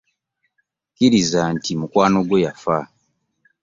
[0.91, 2.77] Kkiriza nti mukwano gwo yaffa.